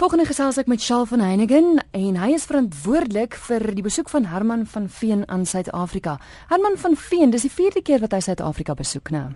Volgende 0.00 0.24
gesels 0.24 0.56
ek 0.56 0.68
met 0.70 0.80
Shaal 0.80 1.02
van 1.04 1.20
Heiningen 1.20 1.74
en 1.92 2.14
hy 2.16 2.30
is 2.32 2.46
verantwoordelik 2.48 3.34
vir 3.36 3.66
die 3.76 3.82
besoek 3.84 4.08
van 4.08 4.30
Herman 4.30 4.62
van 4.64 4.86
Veen 4.88 5.26
aan 5.28 5.42
Suid-Afrika. 5.44 6.14
Herman 6.48 6.78
van 6.80 6.94
Veen, 6.96 7.28
dis 7.34 7.44
die 7.44 7.50
vierde 7.52 7.82
keer 7.84 8.00
wat 8.00 8.14
hy 8.16 8.22
Suid-Afrika 8.24 8.72
besoek 8.78 9.10
nou. 9.12 9.26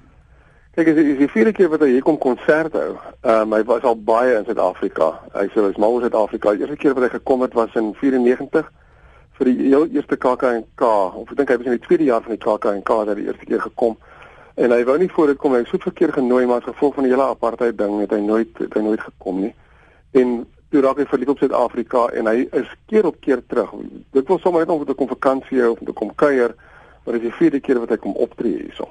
Kyk, 0.73 0.89
dit 0.89 1.01
is 1.03 1.19
die 1.19 1.29
vierde 1.35 1.53
keer 1.53 1.69
wat 1.69 1.85
hy 1.85 1.91
hier 1.91 2.07
kom 2.07 2.17
konsert 2.17 2.73
hou. 2.81 2.95
Ehm 2.95 3.43
um, 3.43 3.53
hy 3.59 3.61
was 3.69 3.85
al 3.85 3.99
baie 4.09 4.39
in 4.39 4.47
Suid-Afrika. 4.49 5.11
Hy 5.35 5.45
sê 5.51 5.67
hy's 5.67 5.77
mal 5.85 5.99
oor 5.99 6.07
Suid-Afrika. 6.07 6.55
Die 6.57 6.65
eerste 6.65 6.79
keer 6.81 6.97
wat 6.97 7.05
hy 7.05 7.11
gekom 7.19 7.45
het 7.45 7.59
was 7.61 7.77
in 7.83 7.93
94 8.01 8.73
vir 9.37 9.51
die 9.51 9.67
heel 9.67 9.85
eerste 9.99 10.17
KAK&K. 10.25 10.95
Of 11.21 11.29
ek 11.29 11.43
dink 11.43 11.53
hy 11.53 11.59
was 11.61 11.69
in 11.69 11.77
die 11.77 11.85
tweede 11.91 12.09
jaar 12.09 12.25
van 12.25 12.39
die 12.39 12.41
KAK&K 12.47 12.99
dat 13.03 13.13
hy 13.13 13.19
die 13.21 13.29
eerste 13.29 13.51
keer 13.53 13.67
gekom. 13.67 14.01
En 14.57 14.73
hy 14.73 14.81
wou 14.89 14.97
nie 14.97 15.13
voor 15.13 15.35
dit 15.35 15.45
kom 15.45 15.59
hy 15.59 15.61
het 15.67 15.69
so 15.69 15.85
verkeer 15.91 16.17
genooi 16.17 16.47
maar 16.49 16.65
as 16.65 16.73
gevolg 16.73 16.97
van 16.97 17.05
die 17.05 17.13
hele 17.13 17.29
apartheid 17.37 17.77
ding 17.77 18.01
het 18.01 18.17
hy 18.17 18.23
nooit 18.25 18.65
het 18.65 18.81
hy 18.81 18.87
nooit 18.89 19.07
gekom 19.13 19.45
nie. 19.45 19.53
En 20.17 20.37
toe 20.75 20.83
raak 20.83 20.99
hy 20.99 21.07
verlief 21.07 21.31
op 21.31 21.39
Suid-Afrika 21.39 22.09
en 22.19 22.27
hy 22.27 22.49
is 22.59 22.71
keer 22.91 23.07
op 23.07 23.21
keer 23.23 23.45
terug. 23.47 23.71
Dit 24.17 24.27
wil 24.27 24.41
sommer 24.43 24.65
net 24.65 24.73
om 24.75 24.83
te 24.87 24.97
kom 24.99 25.11
vakansie 25.13 25.63
of 25.69 25.79
om 25.79 25.87
te 25.87 25.95
kom 25.95 26.11
kuier, 26.19 26.57
maar 27.05 27.15
dis 27.15 27.29
die 27.29 27.37
vierde 27.39 27.61
keer 27.63 27.79
wat 27.79 27.95
hy 27.95 27.99
kom 28.03 28.17
optree 28.19 28.65
hierso. 28.65 28.89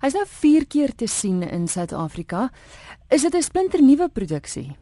Hy's 0.00 0.16
nou 0.16 0.24
4 0.28 0.66
keer 0.68 0.94
te 0.96 1.08
sien 1.08 1.42
in 1.44 1.68
Suid-Afrika. 1.68 2.48
Is 3.10 3.22
dit 3.22 3.34
'n 3.34 3.42
splinter 3.42 3.82
nuwe 3.82 4.08
produksie? 4.08 4.76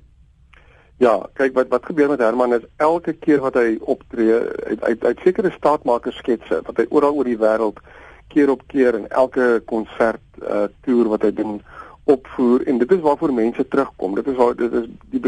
Ja, 0.98 1.26
kyk 1.34 1.54
wat 1.54 1.68
wat 1.68 1.86
gebeur 1.86 2.08
met 2.08 2.20
Herman 2.20 2.54
is 2.54 2.66
elke 2.76 3.12
keer 3.12 3.40
wat 3.40 3.54
hy 3.54 3.78
optree, 3.80 4.34
uit 4.66 4.82
uit, 4.82 5.04
uit 5.04 5.18
sekere 5.24 5.50
staatmakers 5.50 6.16
sketse 6.16 6.62
wat 6.66 6.76
hy 6.76 6.86
oral 6.90 7.14
oor 7.14 7.24
die 7.24 7.38
wêreld 7.38 7.78
keer 8.28 8.50
op 8.50 8.62
keer 8.66 8.94
in 8.94 9.08
elke 9.08 9.62
konsert 9.66 10.22
uh 10.42 10.68
toer 10.86 11.08
wat 11.08 11.22
hy 11.22 11.32
doen 11.32 11.62
opvoer 12.04 12.62
en 12.66 12.78
dit 12.78 12.92
is 12.92 13.00
waarvoor 13.00 13.32
mense 13.32 13.68
terugkom. 13.68 14.14
Dit 14.14 14.26
is 14.26 14.36
waar 14.36 14.56
dit 14.56 14.72
is 14.72 14.86
die 15.10 15.20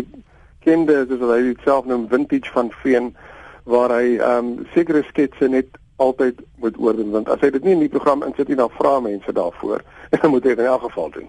bekende 0.65 1.05
soos 1.09 1.21
hy 1.29 1.43
dit 1.53 1.65
self 1.65 1.85
noem 1.85 2.09
vintage 2.09 2.51
van 2.53 2.71
Veen 2.83 3.15
waar 3.65 3.93
hy 3.93 4.17
ehm 4.17 4.47
um, 4.61 4.67
sekere 4.73 5.03
sketse 5.09 5.49
net 5.49 5.69
altyd 5.97 6.41
moet 6.61 6.79
oordoen 6.79 7.11
want 7.13 7.29
as 7.29 7.41
hy 7.41 7.51
dit 7.51 7.65
nie 7.65 7.75
in 7.77 7.85
die 7.85 7.93
program 7.93 8.25
insit 8.25 8.49
nie 8.49 8.57
dan 8.57 8.73
vra 8.79 8.99
mense 9.01 9.33
daarvoor 9.33 9.85
en 10.13 10.19
dan 10.23 10.31
moet 10.31 10.45
hy 10.45 10.55
dit 10.55 10.65
in 10.65 10.71
elk 10.71 10.87
geval 10.89 11.11
doen. 11.11 11.29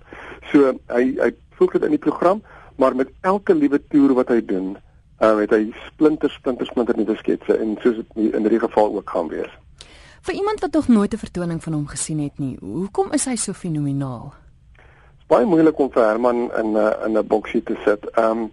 So 0.51 0.73
hy 0.91 1.03
hy 1.19 1.31
voeg 1.59 1.75
dit 1.75 1.83
in 1.83 1.95
die 1.95 2.05
program 2.07 2.41
maar 2.77 2.95
met 2.95 3.11
elke 3.23 3.55
liewe 3.55 3.79
toer 3.91 4.15
wat 4.15 4.31
hy 4.31 4.41
doen 4.43 4.75
uh, 5.19 5.35
het 5.39 5.51
hy 5.51 5.69
splinter 5.85 6.31
splinter 6.31 6.67
splinter 6.67 6.97
nuwe 6.97 7.15
sketse 7.19 7.59
en 7.59 7.77
soos 7.83 8.01
dit 8.01 8.33
in 8.33 8.47
hierdie 8.47 8.63
geval 8.63 8.95
ook 8.95 9.15
gaan 9.15 9.31
wees. 9.31 9.51
Vir 10.25 10.39
iemand 10.39 10.63
wat 10.63 10.73
nog 10.73 10.87
nooit 10.87 11.13
'n 11.13 11.21
vertoning 11.21 11.63
van 11.63 11.73
hom 11.73 11.87
gesien 11.87 12.19
het 12.19 12.39
nie, 12.39 12.57
hoekom 12.59 13.11
is 13.11 13.25
hy 13.25 13.35
so 13.35 13.53
fenomenaal? 13.53 14.33
Baie 15.27 15.45
moeilik 15.45 15.79
om 15.79 15.91
vir 15.91 16.03
Herman 16.03 16.51
in 16.57 16.77
'n 16.77 16.93
in 17.05 17.17
'n 17.17 17.27
boksie 17.27 17.63
te 17.63 17.75
sit. 17.85 18.05
Ehm 18.17 18.31
um, 18.31 18.51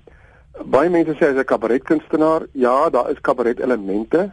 baie 0.61 0.91
mense 0.91 1.15
sê 1.17 1.31
hy's 1.31 1.41
'n 1.41 1.45
kabaretkunstenaar. 1.45 2.47
Ja, 2.53 2.91
daar 2.91 3.11
is 3.11 3.21
kabaret 3.21 3.61
elemente. 3.61 4.33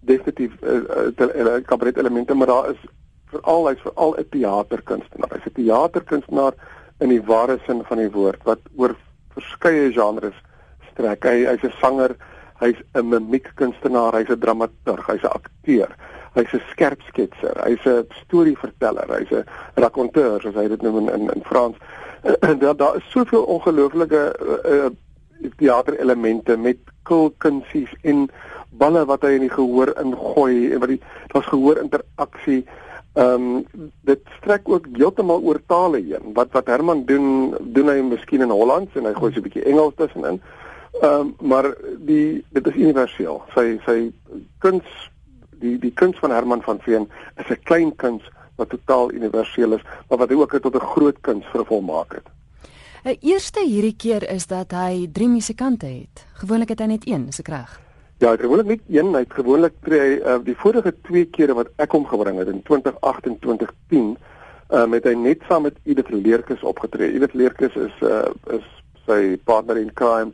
Definitief 0.00 0.52
uh, 0.62 1.10
uh, 1.16 1.62
kabaret 1.64 1.96
elemente, 1.96 2.34
maar 2.34 2.46
daar 2.46 2.70
is 2.70 2.80
veral 3.32 3.68
hy's 3.68 3.80
veral 3.80 4.14
'n 4.18 4.28
teaterkunstenaar. 4.30 5.30
Hy's 5.32 5.46
'n 5.46 5.54
teaterkunstenaar 5.54 6.54
in 7.00 7.08
die 7.08 7.22
ware 7.22 7.58
sin 7.66 7.82
van 7.84 7.98
die 7.98 8.10
woord 8.10 8.42
wat 8.44 8.60
oor 8.76 8.96
verskeie 9.34 9.92
genres 9.92 10.36
strek. 10.92 11.24
Hy 11.24 11.46
hy's 11.46 11.64
'n 11.64 11.74
sanger, 11.80 12.16
hy's 12.60 12.80
'n 12.94 13.08
mimiekkunstenaar, 13.08 14.14
hy's 14.14 14.30
'n 14.30 14.40
dramaturg, 14.40 15.06
hy's 15.06 15.24
'n 15.24 15.34
akteur. 15.40 15.90
Hy's 16.34 16.52
'n 16.52 16.62
skerpsketser, 16.70 17.56
hy's 17.64 17.86
'n 17.86 18.06
storieverteller, 18.22 19.08
hy's 19.18 19.32
'n 19.32 19.44
raconteur, 19.74 20.40
soos 20.40 20.54
hy 20.54 20.68
dit 20.68 20.82
noem 20.82 21.08
in 21.08 21.08
in, 21.14 21.30
in 21.34 21.42
Frans. 21.42 21.76
daar 22.62 22.76
daar 22.76 22.96
is 22.96 23.10
soveel 23.10 23.42
ongelooflike 23.42 24.22
uh, 24.64 24.90
teaterelemente 25.56 26.56
met 26.56 26.78
kulkunsies 27.02 27.92
en 28.02 28.28
balle 28.80 29.04
wat 29.06 29.22
hy 29.22 29.36
in 29.38 29.46
die 29.46 29.52
gehoor 29.52 29.92
ingooi 30.00 30.72
en 30.72 30.82
wat 30.82 30.94
die 30.94 31.00
daar's 31.32 31.50
gehoor 31.52 31.80
interaksie. 31.82 32.64
Ehm 33.14 33.46
um, 33.46 33.88
dit 34.08 34.20
strek 34.40 34.68
ook 34.68 34.88
heeltemal 34.96 35.42
oor 35.42 35.60
tale 35.70 36.00
heen. 36.02 36.32
Wat 36.34 36.50
wat 36.52 36.66
Herman 36.66 37.04
doen, 37.06 37.54
doen 37.60 37.88
hy 37.88 38.00
miskien 38.02 38.42
in 38.42 38.50
Hollands 38.50 38.96
en 38.98 39.06
hy 39.06 39.14
gooi 39.14 39.32
so 39.32 39.38
'n 39.38 39.46
bietjie 39.46 39.66
Engels 39.70 39.94
tussenin. 39.96 40.40
Ehm 41.00 41.20
um, 41.20 41.34
maar 41.40 41.74
die 41.98 42.44
dit 42.50 42.66
is 42.66 42.74
universeel. 42.74 43.42
Sy 43.54 43.78
sy 43.86 43.98
kuns 44.58 44.86
die 45.62 45.78
die 45.78 45.92
kuns 45.92 46.18
van 46.18 46.30
Herman 46.30 46.62
van 46.62 46.80
Veen 46.82 47.08
is 47.36 47.50
'n 47.50 47.62
klein 47.62 47.94
kuns 47.96 48.22
wat 48.56 48.68
totaal 48.68 49.12
universeel 49.12 49.72
is, 49.72 49.82
maar 50.08 50.18
wat 50.18 50.28
hy 50.28 50.34
ook 50.34 50.58
tot 50.58 50.74
'n 50.74 50.90
groot 50.94 51.20
kuns 51.20 51.46
vervolmaak 51.46 52.14
het. 52.14 52.26
'n 53.04 53.16
Eerste 53.20 53.60
hierdie 53.60 53.96
keer 53.96 54.24
is 54.32 54.46
dat 54.46 54.72
hy 54.72 55.08
drie 55.12 55.28
musikante 55.28 55.86
het. 55.86 56.24
Gewoonlik 56.40 56.70
het 56.72 56.80
hy 56.80 56.86
net 56.86 57.02
een, 57.04 57.26
is 57.28 57.38
ek 57.42 57.48
reg? 57.52 57.80
Ja, 58.18 58.36
gewoonlik 58.36 58.66
net 58.66 58.80
een. 58.88 59.10
Hy 59.12 59.20
het 59.26 59.34
gewoonlik 59.36 59.74
hy 59.84 60.22
uh, 60.24 60.38
die 60.44 60.56
vorige 60.56 60.94
twee 61.04 61.26
kere 61.28 61.52
wat 61.52 61.68
ek 61.76 61.92
hom 61.92 62.06
gebring 62.08 62.38
het 62.40 62.48
in 62.48 62.62
2008 62.64 63.28
en 63.28 63.36
2010, 63.44 64.16
uh, 64.70 64.86
met 64.88 65.04
hy 65.04 65.12
net 65.20 65.44
saam 65.48 65.68
met 65.68 65.76
Edith 65.84 66.08
Leerkus 66.08 66.64
opgetree. 66.64 67.12
Edith 67.12 67.36
Leerkus 67.36 67.76
is 67.76 68.00
uh, 68.00 68.24
is 68.56 68.64
sy 69.04 69.36
partner 69.44 69.76
in 69.76 69.92
crime. 69.92 70.32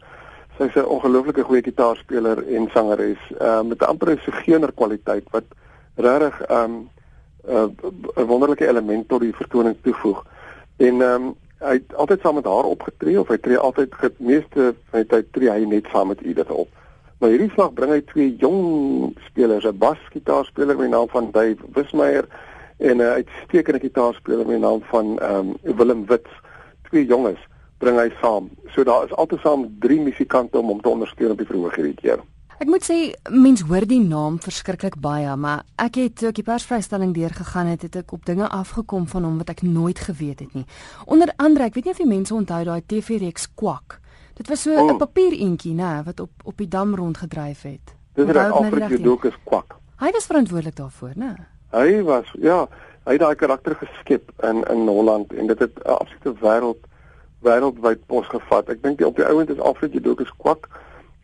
Sy's 0.60 0.78
'n 0.78 0.86
ongelooflike 0.86 1.42
goeie 1.42 1.66
gitaarspeler 1.66 2.47
en 2.47 2.70
sangeres 2.70 3.19
uh, 3.41 3.66
met 3.66 3.82
'n 3.82 3.91
amper 3.91 4.14
suggener 4.22 4.70
kwaliteit 4.72 5.26
wat 5.34 5.50
regtig 5.98 6.38
um, 6.50 6.86
'n 7.50 7.75
uh, 8.14 8.25
wonderlike 8.30 8.69
element 8.69 9.09
tot 9.09 9.26
die 9.26 9.34
vertoning 9.34 9.75
toevoeg. 9.82 10.22
En 10.78 11.03
ehm 11.03 11.34
um, 11.34 11.34
hy 11.60 11.76
het 11.76 11.94
altyd 11.94 12.21
saam 12.21 12.34
met 12.34 12.48
haar 12.48 12.69
opgetree 12.69 13.21
of 13.21 13.28
hy 13.28 13.37
tree 13.37 13.59
altyd 13.59 13.94
die 14.00 14.12
meeste 14.32 14.71
van 14.91 15.03
die 15.03 15.09
tyd 15.10 15.32
tree 15.37 15.50
hy 15.53 15.66
net 15.69 15.88
saam 15.93 16.09
met 16.12 16.22
Edith 16.25 16.50
op. 16.50 16.69
Maar 17.21 17.34
hierdie 17.34 17.50
slag 17.53 17.75
bring 17.76 17.93
hy 17.93 18.00
twee 18.09 18.31
jong 18.41 19.12
spelers, 19.26 19.66
'n 19.69 19.76
basgitaarspeler 19.78 20.76
met 20.76 20.88
die 20.88 20.94
naam 20.97 21.09
van 21.09 21.31
Dave 21.31 21.60
Wismeyer 21.76 22.25
en 22.78 22.97
'n 22.97 23.12
uitstekende 23.21 23.81
gitaarspeler 23.81 24.47
met 24.47 24.56
die 24.56 24.65
naam 24.65 24.81
van 24.82 25.19
um, 25.22 25.56
Willem 25.62 26.06
Wits. 26.06 26.32
Twee 26.88 27.04
jonges 27.04 27.41
bring 27.78 27.98
hy 27.98 28.10
saam. 28.21 28.50
So 28.72 28.84
daar 28.84 29.04
is 29.04 29.12
altesaam 29.12 29.69
3 29.81 30.00
musikante 30.00 30.59
om 30.59 30.66
hom 30.66 30.81
te 30.81 30.88
ondersteun 30.88 31.31
op 31.31 31.38
die 31.38 31.47
verhoog 31.47 31.77
hierdie 31.77 32.00
keer. 32.00 32.21
Ek 32.60 32.69
moet 32.69 32.84
sê 32.84 32.97
mens 33.32 33.62
hoor 33.65 33.87
die 33.88 34.03
naam 34.04 34.34
verskriklik 34.44 34.98
baie, 35.00 35.32
maar 35.41 35.62
ek 35.81 35.94
het 35.97 36.19
toe 36.21 36.26
ek 36.28 36.43
die 36.43 36.44
persvrystelling 36.44 37.15
deurgegaan 37.16 37.71
het, 37.72 37.87
het 37.87 37.94
ek 38.03 38.12
op 38.12 38.26
dinge 38.28 38.50
afgekom 38.53 39.06
van 39.09 39.25
hom 39.25 39.38
wat 39.41 39.54
ek 39.54 39.62
nooit 39.65 40.03
geweet 40.04 40.43
het 40.44 40.59
nie. 40.59 40.66
Onder 41.09 41.32
andere, 41.41 41.71
ek 41.71 41.78
weet 41.78 41.88
nie 41.88 41.94
of 41.94 42.03
die 42.03 42.09
mense 42.10 42.34
onthou 42.37 42.59
daai 42.69 42.82
TV-reeks 42.84 43.48
Kwak. 43.56 43.97
Dit 44.37 44.53
was 44.53 44.66
so 44.66 44.76
'n 44.76 44.93
oh. 44.93 44.98
papiereentjie, 45.00 45.72
nê, 45.72 46.04
wat 46.04 46.21
op 46.21 46.44
op 46.44 46.56
die 46.60 46.69
dam 46.69 46.93
rondgedryf 46.94 47.62
het. 47.62 47.94
Dis 48.12 48.28
reg 48.28 48.53
Alfred 48.53 48.91
Jodokus 48.91 49.41
Kwak. 49.44 49.78
Hy 49.97 50.10
was 50.12 50.27
verantwoordelik 50.27 50.77
daarvoor, 50.77 51.16
nê? 51.16 51.32
Hy 51.72 52.03
was 52.03 52.28
ja, 52.37 52.69
hy 53.09 53.16
het 53.16 53.21
daai 53.21 53.37
karakter 53.41 53.75
geskep 53.81 54.32
in 54.44 54.65
in 54.69 54.84
Holland 54.88 55.32
en 55.32 55.47
dit 55.47 55.59
het 55.59 55.72
'n 55.81 55.97
absolute 55.97 56.37
wêreld 56.44 56.84
wêreldwyd 57.41 58.06
pos 58.06 58.28
gevat. 58.28 58.69
Ek 58.69 58.82
dink 58.82 58.98
die 58.98 59.06
op 59.06 59.16
die 59.16 59.25
ouend 59.25 59.48
is 59.48 59.60
Alfred 59.60 59.92
Jodokus 59.92 60.32
Kwak 60.37 60.69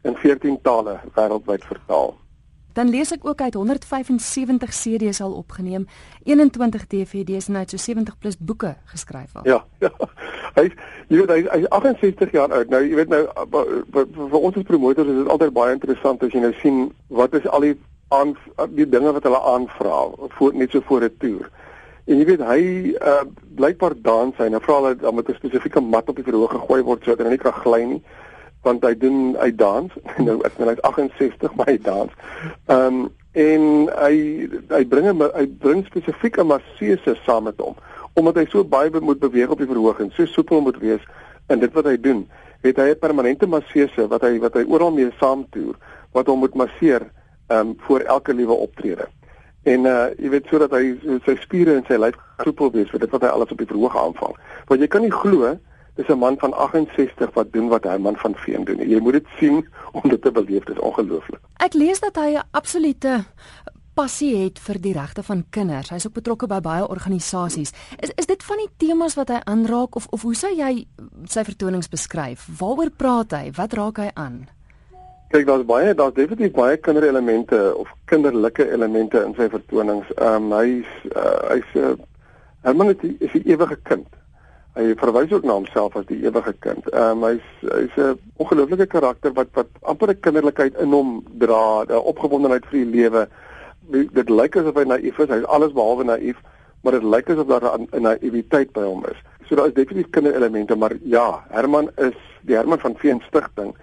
in 0.06 0.16
14 0.22 0.60
tale 0.62 1.00
wêreldwyd 1.16 1.64
vertaal. 1.64 2.14
Dan 2.76 2.90
lees 2.92 3.08
ek 3.14 3.24
ook 3.24 3.40
uit 3.40 3.54
175 3.54 4.70
CD's 4.76 5.20
al 5.24 5.32
opgeneem, 5.32 5.86
21 6.28 6.86
DVD's 6.92 7.48
en 7.48 7.56
hy 7.56 7.62
het 7.64 7.72
so 7.72 7.80
70 7.80 8.18
plus 8.20 8.36
boeke 8.36 8.74
geskryf 8.92 9.32
al. 9.40 9.46
Ja, 9.48 9.62
ja. 9.80 9.92
Hy 10.56 10.66
jy 11.08 11.22
weet 11.22 11.32
hy 11.32 11.40
hy 11.52 11.60
is 11.64 11.70
68 11.72 12.34
jaar 12.36 12.52
oud. 12.52 12.68
Nou 12.72 12.82
jy 12.84 12.98
weet 12.98 13.12
nou 13.12 13.22
vir 13.94 14.38
ons 14.40 14.56
as 14.56 14.68
promotors 14.68 15.08
is 15.08 15.22
dit 15.22 15.32
altyd 15.32 15.54
baie 15.56 15.72
interessant 15.76 16.24
as 16.24 16.36
jy 16.36 16.42
nou 16.44 16.52
sien 16.60 16.82
wat 17.08 17.36
is 17.36 17.48
al 17.48 17.64
die 17.64 17.74
aan 18.14 18.36
die 18.76 18.88
dinge 18.88 19.12
wat 19.12 19.24
hulle 19.26 19.40
aanvra 19.54 20.02
voor 20.36 20.54
net 20.54 20.76
so 20.76 20.84
voor 20.88 21.08
'n 21.08 21.16
toer. 21.24 21.48
En 22.06 22.20
jy 22.20 22.26
weet 22.28 22.44
hy 22.44 22.60
uh 23.00 23.24
blykbaar 23.56 23.96
dans 24.02 24.36
hy 24.36 24.48
nou 24.52 24.60
vra 24.60 24.80
hulle 24.80 24.94
dan 25.00 25.14
met 25.14 25.28
'n 25.28 25.40
spesifieke 25.40 25.80
mat 25.80 26.08
op 26.08 26.16
die 26.16 26.28
verhoog 26.28 26.52
gegooi 26.52 26.82
word 26.82 27.04
sodat 27.04 27.26
hy 27.26 27.32
nie 27.32 27.44
kan 27.44 27.56
gly 27.64 27.82
nie 27.84 28.02
want 28.66 28.84
hy 28.84 28.94
doen 28.98 29.36
hy 29.40 29.50
dans 29.54 29.94
nou 30.26 30.40
ek 30.48 30.58
nou 30.58 30.68
hy's 30.70 30.82
68 30.82 31.54
maar 31.56 31.70
hy 31.70 31.78
dans. 31.86 32.18
Ehm 32.66 33.04
um, 33.04 33.06
en 33.36 33.64
hy 33.92 34.14
hy 34.72 34.84
bring 34.88 35.10
hom 35.10 35.26
hy 35.34 35.44
bring 35.60 35.82
spesifieke 35.84 36.44
masseuse 36.48 37.12
saam 37.26 37.44
met 37.50 37.58
hom 37.60 37.76
omdat 38.16 38.38
hy 38.40 38.46
so 38.48 38.64
baie 38.64 38.88
moet 39.04 39.20
beweeg 39.20 39.50
op 39.52 39.60
die 39.60 39.68
verhoog 39.68 40.00
en 40.00 40.12
so 40.16 40.24
soepel 40.32 40.62
moet 40.64 40.78
wees 40.80 41.02
in 41.52 41.60
dit 41.60 41.72
wat 41.76 41.84
hy 41.84 41.98
doen. 42.00 42.22
Het 42.64 42.78
hy 42.80 42.88
'n 42.94 43.02
permanente 43.02 43.46
masseuse 43.46 44.08
wat 44.08 44.24
hy 44.24 44.38
wat 44.40 44.56
hy 44.56 44.64
oral 44.64 44.90
mee 44.90 45.12
saamtoer 45.20 45.76
wat 46.16 46.26
hom 46.26 46.40
moet 46.40 46.56
masseer 46.56 47.04
ehm 47.48 47.58
um, 47.58 47.76
voor 47.86 48.00
elke 48.00 48.34
liewe 48.34 48.56
optrede. 48.56 49.06
En 49.66 49.84
uh 49.84 50.08
jy 50.16 50.30
weet 50.30 50.48
sodat 50.48 50.72
hy 50.72 50.96
sy 51.26 51.36
spiere 51.42 51.76
en 51.76 51.84
sy 51.88 51.98
lyf 52.00 52.16
soepel 52.42 52.72
wees 52.72 52.90
vir 52.90 53.04
dit 53.04 53.10
wat 53.10 53.22
hy 53.22 53.28
alles 53.28 53.52
op 53.52 53.58
die 53.58 53.68
verhoog 53.68 53.96
aanvang. 53.96 54.34
Want 54.68 54.80
jy 54.80 54.88
kan 54.88 55.02
nie 55.02 55.12
glo 55.12 55.56
Dis 55.96 56.08
'n 56.08 56.18
man 56.18 56.36
van 56.38 56.52
68 56.52 57.32
wat 57.34 57.52
doen 57.52 57.68
wat 57.68 57.84
hy 57.84 57.96
man 57.96 58.16
van 58.16 58.34
Veen 58.34 58.64
doen. 58.64 58.88
Jy 58.88 59.00
moet 59.00 59.12
dit 59.12 59.26
sien 59.38 59.68
om 59.92 60.08
dit 60.08 60.22
te 60.22 60.30
beleef, 60.30 60.64
dit 60.64 60.76
is 60.76 60.82
ongelooflik. 60.82 61.40
Ek 61.56 61.74
lees 61.74 62.00
dat 62.00 62.16
hy 62.16 62.36
'n 62.36 62.44
absolute 62.50 63.24
passie 63.96 64.34
het 64.36 64.58
vir 64.60 64.78
die 64.80 64.92
regte 64.92 65.22
van 65.22 65.44
kinders. 65.50 65.90
Hy's 65.90 66.06
ook 66.06 66.18
betrokke 66.18 66.46
by 66.46 66.58
baie 66.60 66.88
organisasies. 66.88 67.72
Is 68.04 68.12
is 68.20 68.28
dit 68.28 68.42
van 68.44 68.60
die 68.60 68.68
temas 68.76 69.16
wat 69.16 69.28
hy 69.32 69.40
aanraak 69.44 69.96
of 69.96 70.06
of 70.10 70.22
hoe 70.22 70.34
sou 70.34 70.52
jy 70.52 70.86
sy 71.24 71.44
vertonings 71.44 71.88
beskryf? 71.88 72.48
Waaroor 72.58 72.90
praat 72.90 73.32
hy? 73.32 73.50
Wat 73.56 73.72
raak 73.72 73.96
hy 73.96 74.10
aan? 74.14 74.48
Kyk, 75.32 75.46
daar's 75.46 75.64
baie, 75.66 75.94
daar's 75.94 76.14
definitief 76.14 76.52
baie 76.54 76.76
kinderelemente 76.76 77.74
of 77.76 77.88
kinderlike 78.04 78.68
elemente 78.72 79.24
in 79.24 79.34
sy 79.34 79.48
vertonings. 79.48 80.12
Ehm 80.18 80.52
um, 80.52 80.58
hy's 80.58 80.92
uh, 81.16 81.40
hy's 81.54 81.72
'n 81.74 81.78
uh, 81.78 81.96
Herman 82.62 82.94
is 83.00 83.32
'n 83.34 83.42
ewige 83.48 83.78
kind. 83.82 84.06
Hy 84.76 84.90
verwys 85.00 85.32
ook 85.32 85.44
na 85.48 85.54
homself 85.56 85.94
as 85.96 86.04
die 86.10 86.18
ewige 86.26 86.52
kind. 86.60 86.88
Ehm 86.92 87.22
um, 87.22 87.24
hy's 87.24 87.46
hy's 87.64 87.96
'n 87.96 88.18
ongelooflike 88.36 88.86
karakter 88.92 89.32
wat 89.32 89.48
wat 89.54 89.70
amper 89.82 90.10
'n 90.12 90.20
kinderlikheid 90.20 90.76
in 90.84 90.92
hom 90.92 91.24
dra, 91.40 91.84
'n 91.88 92.04
opgewondenheid 92.12 92.66
vir 92.66 92.84
die 92.84 92.92
lewe. 92.98 93.28
Dit 93.90 94.28
lyk 94.28 94.56
asof 94.56 94.76
hy 94.76 94.84
naïef 94.84 95.18
is. 95.18 95.32
Hy's 95.32 95.48
alles 95.48 95.72
behalwe 95.72 96.04
naïef, 96.04 96.36
maar 96.82 96.92
dit 96.92 97.02
lyk 97.02 97.30
asof 97.30 97.46
daar 97.46 97.78
'n 97.78 98.02
naïwiteit 98.02 98.72
by 98.72 98.84
hom 98.84 99.04
is. 99.08 99.16
So 99.48 99.54
daar 99.54 99.66
is 99.66 99.74
definitief 99.74 100.10
kinderelemente, 100.10 100.76
maar 100.76 100.92
ja, 101.02 101.44
Herman 101.48 101.90
is 101.96 102.18
die 102.42 102.56
Herman 102.56 102.78
van 102.78 102.96
Veen 102.96 103.22
Stichting 103.26 103.74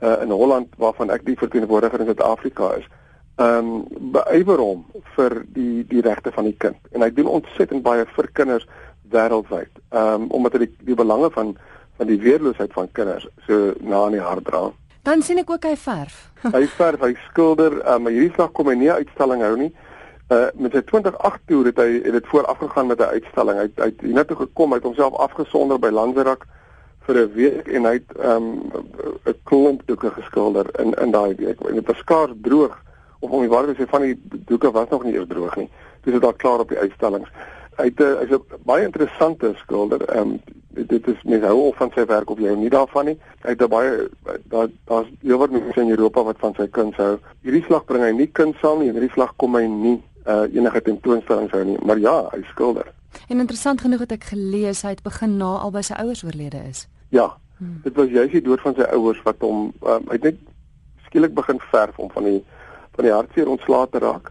uh, 0.00 0.22
in 0.22 0.30
Holland 0.30 0.68
waarvan 0.76 1.10
ek 1.10 1.24
die 1.26 1.36
verteenwoordiger 1.36 2.00
in 2.00 2.06
Suid-Afrika 2.06 2.74
is. 2.78 2.86
Ehm 3.38 3.58
um, 3.58 4.12
beywer 4.12 4.58
hom 4.58 4.84
vir 5.14 5.44
die 5.54 5.84
die 5.86 6.00
regte 6.02 6.32
van 6.34 6.44
die 6.44 6.56
kind 6.58 6.76
en 6.90 7.02
hy 7.02 7.10
doen 7.14 7.28
ontsettend 7.30 7.82
baie 7.82 8.06
vir 8.16 8.28
kinders 8.32 8.66
wêreldwyd. 9.10 9.70
Ehm 9.88 10.22
um, 10.22 10.30
omdat 10.30 10.52
hy 10.52 10.58
die, 10.58 10.74
die 10.92 10.94
belange 10.94 11.30
van 11.30 11.56
van 11.98 12.06
die 12.06 12.20
weerloosheid 12.22 12.72
van 12.72 12.88
kinders 12.92 13.26
so 13.46 13.72
na 13.80 14.04
in 14.06 14.12
die 14.12 14.22
hart 14.22 14.44
dra. 14.44 14.68
Dan 15.02 15.22
sien 15.22 15.38
ek 15.38 15.50
ook 15.50 15.64
hy 15.66 15.74
verf. 15.76 16.18
hy 16.56 16.66
verf, 16.76 17.00
hy 17.00 17.14
skilder, 17.30 17.80
um, 17.82 18.02
maar 18.02 18.14
hierdie 18.14 18.34
slag 18.36 18.52
kom 18.52 18.70
hy 18.70 18.76
nie 18.78 18.92
uitstalling 18.92 19.42
hou 19.42 19.56
nie. 19.56 19.72
Uh 20.28 20.46
met 20.60 20.76
sy 20.76 20.82
2008 20.90 21.46
toer 21.48 21.70
het 21.70 21.78
hy 21.80 21.88
het 22.04 22.12
dit 22.18 22.30
voorafgegaan 22.30 22.86
met 22.86 23.00
'n 23.00 23.16
uitstalling. 23.18 23.58
Hy 23.58 23.68
hy 23.82 23.90
het 23.90 24.06
hiernatoe 24.06 24.36
gekom, 24.44 24.70
hy 24.70 24.80
het 24.82 24.88
homself 24.90 25.14
afgesonder 25.16 25.78
by 25.78 25.90
Lanzerak 25.90 26.46
vir 27.06 27.16
'n 27.24 27.32
week 27.32 27.68
en 27.68 27.84
hy 27.84 27.94
het 27.96 28.10
ehm, 28.16 28.44
'n 28.44 28.72
um, 29.24 29.34
klomp 29.44 29.82
doeke 29.86 30.10
geskilder 30.10 30.66
in 30.80 30.92
in 30.94 31.10
daai 31.10 31.34
week. 31.34 31.60
En 31.60 31.74
dit 31.74 31.86
was 31.86 31.96
skaars 31.96 32.32
droog 32.42 32.76
of 33.18 33.30
om 33.30 33.40
die 33.40 33.48
waarheid 33.48 33.76
te 33.76 33.82
sê 33.82 33.88
van 33.88 34.02
die 34.02 34.18
doeke 34.30 34.70
was 34.70 34.88
nog 34.88 35.04
nie 35.04 35.14
eers 35.14 35.28
droog 35.28 35.56
nie. 35.56 35.70
Dis 36.04 36.12
dit 36.12 36.24
al 36.24 36.32
klaar 36.32 36.58
op 36.58 36.68
die 36.68 36.78
uitstallings. 36.78 37.30
Hy 37.78 37.84
het 37.90 38.00
hy's 38.02 38.34
'n 38.34 38.62
baie 38.66 38.84
interessante 38.84 39.52
skilder. 39.56 40.02
Ehm 40.08 40.38
um, 40.38 40.40
dit 40.86 41.08
is 41.08 41.22
mens 41.22 41.44
hou 41.44 41.64
al 41.64 41.72
van 41.72 41.90
sy 41.94 42.04
werk 42.06 42.30
of 42.30 42.38
jy 42.38 42.54
nie 42.54 42.70
daarvan 42.70 43.04
nie. 43.04 43.18
Hy 43.42 43.54
het 43.54 43.68
baie 43.68 44.08
daar 44.52 44.68
daar's 44.84 45.08
heelwat 45.22 45.50
mense 45.50 45.80
in 45.80 45.90
Europa 45.90 46.22
wat 46.22 46.38
van 46.38 46.54
sy 46.54 46.68
kuns 46.68 46.96
hou. 46.96 47.18
Hierdie 47.42 47.64
slag 47.64 47.84
bring 47.84 48.04
hy 48.04 48.12
nie 48.12 48.30
kuns 48.32 48.58
saam 48.58 48.78
nie 48.78 48.88
en 48.88 48.94
hierdie 48.98 49.14
slag 49.14 49.34
kom 49.36 49.54
hy 49.54 49.66
nie 49.66 49.96
uh, 50.26 50.46
enige 50.54 50.82
tentoonstellings 50.82 51.52
hou 51.52 51.64
nie, 51.64 51.78
maar 51.82 51.98
ja, 51.98 52.28
hy 52.32 52.42
skilder. 52.52 52.92
En 53.28 53.40
interessant 53.40 53.80
genoeg 53.80 54.04
het 54.06 54.12
ek 54.18 54.30
gelees 54.32 54.82
hy 54.84 54.94
het 54.96 55.02
begin 55.02 55.38
na 55.40 55.56
albei 55.64 55.82
sy 55.82 55.96
ouers 55.98 56.24
oorlede 56.24 56.60
is. 56.68 56.86
Ja. 57.14 57.32
Hmm. 57.58 57.80
Dit 57.82 57.96
was 57.98 58.12
juist 58.14 58.32
die 58.36 58.44
dood 58.44 58.62
van 58.62 58.76
sy 58.78 58.86
ouers 58.94 59.22
wat 59.26 59.40
hom 59.42 59.72
um, 59.82 60.04
hy 60.10 60.18
het 60.20 60.28
net 60.28 60.42
skielik 61.08 61.34
begin 61.34 61.58
verf 61.72 61.98
om 61.98 62.10
van 62.14 62.28
die 62.28 62.42
van 62.94 63.06
die 63.06 63.14
hartseer 63.14 63.48
ontslae 63.50 63.88
te 63.90 64.02
raak 64.02 64.30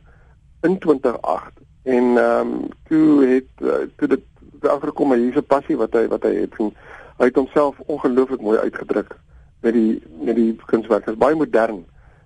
in 0.67 0.77
2008 0.83 1.56
en 1.87 2.17
ehm 2.17 2.53
um, 2.53 2.69
toe 2.87 3.25
het 3.25 3.63
uh, 3.63 3.85
toe 3.95 4.07
dit 4.07 4.23
agterkom 4.67 5.13
hy 5.13 5.19
hierse 5.21 5.41
passie 5.41 5.77
wat 5.79 5.93
hy 5.95 6.07
wat 6.11 6.25
hy 6.27 6.33
het 6.41 6.55
en 6.59 6.73
hy 7.17 7.29
het 7.29 7.39
homself 7.39 7.79
ongelooflik 7.85 8.41
mooi 8.41 8.57
uitgedruk 8.59 9.15
met 9.65 9.73
die 9.73 10.01
met 10.21 10.35
die 10.35 10.51
kunswerk. 10.65 11.05
Dit 11.05 11.15
is 11.15 11.21
baie 11.21 11.35
modern, 11.35 11.85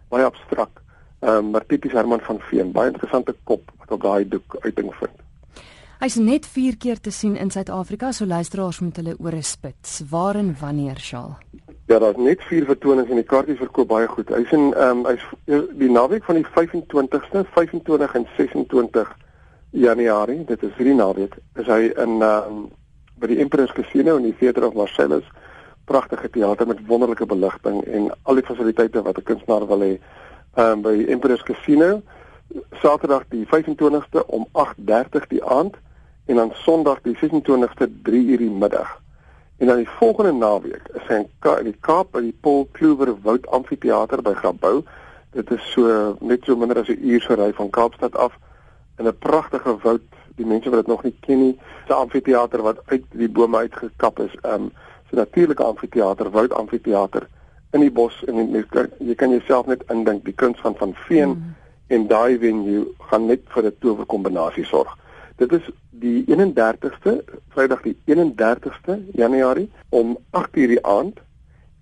baie 0.09 0.25
abstrakt. 0.25 0.81
Ehm 1.21 1.37
um, 1.37 1.51
maar 1.53 1.65
tipies 1.65 1.93
Herman 1.93 2.23
van 2.25 2.39
Veen, 2.49 2.71
baie 2.71 2.89
interessante 2.91 3.35
kop 3.43 3.69
wat 3.77 3.91
op 3.97 4.01
daai 4.01 4.27
doek 4.27 4.57
uiting 4.65 4.89
vind. 4.99 5.21
Hy's 6.01 6.17
net 6.17 6.47
4 6.49 6.77
keer 6.81 6.99
te 6.99 7.11
sien 7.13 7.35
in 7.37 7.51
Suid-Afrika, 7.53 8.11
so 8.11 8.25
luisteraars 8.25 8.79
moet 8.79 8.95
hulle 8.97 9.15
ore 9.19 9.41
spits. 9.45 10.01
Waar 10.09 10.35
en 10.35 10.55
wanneer, 10.59 10.97
Shaal? 10.97 11.37
Ja, 11.85 11.99
daar's 11.99 12.17
net 12.17 12.41
4 12.49 12.65
vertonings 12.65 13.09
en 13.09 13.21
die 13.21 13.27
kaartjies 13.27 13.61
verkoop 13.61 13.87
baie 13.87 14.07
goed. 14.07 14.33
Hy's 14.33 14.51
in 14.51 14.71
ehm 14.73 15.05
um, 15.05 15.05
hy's 15.05 15.27
die 15.77 15.91
naweek 15.91 16.25
van 16.25 16.41
die 16.41 16.47
25ste, 16.57 17.45
25 17.53 18.15
en 18.17 18.27
26 18.37 19.19
Januarie, 19.71 20.43
dit 20.45 20.63
is 20.63 20.73
hierdie 20.75 20.95
naweek, 20.95 21.37
is 21.55 21.67
hy 21.67 21.91
in 21.95 22.19
ehm 22.21 22.47
um, 22.47 22.69
by 23.21 23.27
die 23.29 23.37
Emperor's 23.39 23.71
Casino 23.71 24.15
in 24.17 24.23
die 24.25 24.35
Theatre 24.35 24.65
of 24.67 24.73
Marcellus. 24.73 25.27
Pragtige 25.85 26.29
teater 26.29 26.67
met 26.67 26.79
wonderlike 26.87 27.25
beligting 27.25 27.83
en 27.85 28.09
al 28.23 28.39
die 28.39 28.43
fasiliteite 28.43 29.03
wat 29.05 29.17
'n 29.17 29.23
kunstenaar 29.23 29.67
wil 29.67 29.85
hê. 29.85 29.93
Ehm 30.55 30.71
um, 30.71 30.81
by 30.81 31.05
Emperor's 31.07 31.43
Casino 31.43 32.01
Saterdag 32.81 33.23
die 33.29 33.45
25ste 33.45 34.25
om 34.25 34.47
8:30 34.51 35.27
die 35.27 35.43
aand 35.43 35.77
en 36.25 36.35
dan 36.35 36.51
Sondag 36.53 37.01
die 37.01 37.15
26ste 37.15 37.87
3 38.03 38.25
uur 38.25 38.37
die 38.37 38.49
middag. 38.49 38.99
En 39.57 39.67
dan 39.67 39.77
die 39.77 39.89
volgende 39.89 40.31
naweek 40.31 40.87
is 40.93 41.07
hy 41.07 41.21
in, 41.21 41.27
Ka 41.39 41.57
in 41.57 41.69
die 41.69 41.77
Kaap 41.79 42.11
by 42.11 42.21
die 42.21 42.37
Paul 42.41 42.67
Kluwer 42.71 43.13
Woud 43.21 43.47
Amfitheater 43.47 44.21
by 44.21 44.33
Grabouw. 44.33 44.83
Dit 45.31 45.51
is 45.51 45.71
so 45.71 46.15
net 46.19 46.43
so 46.43 46.55
minder 46.55 46.79
as 46.79 46.89
'n 46.89 46.99
uur 47.01 47.21
se 47.21 47.33
ry 47.33 47.53
van 47.53 47.69
Kaapstad 47.69 48.15
af 48.15 48.37
in 49.01 49.07
'n 49.07 49.17
pragtige 49.17 49.77
woud. 49.83 50.01
Die 50.35 50.45
mense 50.45 50.69
wat 50.69 50.79
dit 50.79 50.87
nog 50.87 51.03
nie 51.03 51.15
ken 51.19 51.39
nie, 51.39 51.59
'n 51.87 51.93
amfitheater 51.93 52.61
wat 52.61 52.79
uit 52.85 53.03
die 53.11 53.29
bome 53.29 53.57
uitgekap 53.57 54.19
is. 54.19 54.33
Um 54.41 54.71
so 55.09 55.15
'n 55.15 55.23
natuurlike 55.25 55.63
amfitheater, 55.63 56.31
woud 56.31 56.53
amfitheater 56.53 57.27
in 57.71 57.79
die 57.79 57.91
bos 57.91 58.23
en 58.27 58.51
jy 58.51 58.63
kan, 58.69 58.89
jy 58.99 59.15
kan 59.15 59.29
jouself 59.29 59.65
net 59.65 59.83
indink 59.89 60.25
die 60.25 60.35
kuns 60.35 60.59
van 60.59 60.75
van 60.75 60.93
Veen 61.07 61.29
mm. 61.29 61.55
en 61.87 62.07
daai 62.07 62.37
venue 62.39 62.85
gaan 63.09 63.25
net 63.25 63.41
vir 63.55 63.65
'n 63.65 63.75
towerkombinasie 63.79 64.65
sorg. 64.65 64.97
Dit 65.37 65.51
is 65.51 65.69
die 65.89 66.23
31ste, 66.27 67.23
Vrydag 67.49 67.81
die 67.81 67.97
31ste 68.05 68.99
Januarie 69.13 69.69
om 69.89 70.17
8:00 70.31 70.67
die 70.67 70.85
aand 70.85 71.19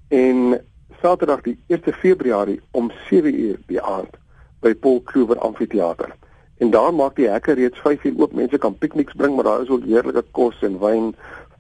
en 0.07 0.59
Saterdag 1.01 1.41
die 1.41 1.57
1 1.67 1.93
Februarie 1.93 2.61
om 2.71 2.91
7:00 3.09 3.57
die 3.67 3.81
aand 3.81 4.17
by 4.59 4.73
Paul 4.75 5.01
Kluwer 5.01 5.39
Amfitheater. 5.39 6.15
En 6.59 6.69
daar 6.69 6.93
maak 6.93 7.15
die 7.15 7.29
hekke 7.29 7.55
reeds 7.57 7.79
5:00 7.79 8.19
oop. 8.19 8.33
Mense 8.33 8.57
kan 8.57 8.77
pikniks 8.77 9.15
bring, 9.15 9.35
maar 9.35 9.43
daar 9.43 9.61
is 9.61 9.69
ook 9.69 9.85
heerlike 9.85 10.23
kos 10.31 10.61
en 10.61 10.79
wyn. 10.79 11.15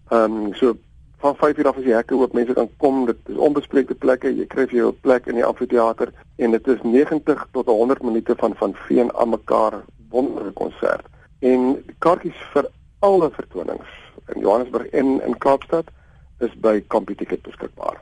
Ehm 0.09 0.37
um, 0.45 0.53
so 0.53 0.75
van 1.17 1.35
5:00 1.35 1.67
af 1.67 1.77
as 1.77 1.83
die 1.83 1.93
hekke 1.93 2.15
oop, 2.15 2.33
mense 2.33 2.53
kan 2.53 2.69
kom. 2.77 3.05
Dit 3.05 3.17
is 3.25 3.35
onbespreekte 3.35 3.95
plekke. 3.95 4.35
Jy 4.35 4.45
kry 4.45 4.67
vir 4.67 4.77
jou 4.77 4.89
'n 4.91 4.99
plek 5.01 5.27
in 5.27 5.35
die 5.35 5.45
amfitheater 5.45 6.11
en 6.35 6.51
dit 6.51 6.67
is 6.67 6.81
90 6.83 7.47
tot 7.51 7.65
100 7.65 8.03
minute 8.03 8.35
van 8.37 8.55
van 8.55 8.75
veen 8.87 9.13
aan 9.15 9.29
mekaar 9.29 9.83
wonderlike 10.09 10.53
konsert 10.53 11.05
en 11.39 11.85
kaartjies 12.03 12.39
vir 12.53 12.67
alle 13.05 13.29
vertonings 13.31 13.95
in 14.33 14.41
Johannesburg 14.43 14.91
en 14.91 15.19
in 15.23 15.37
Kaapstad 15.37 15.91
is 16.39 16.53
by 16.59 16.79
Computicket 16.87 17.41
beskikbaar. 17.43 17.99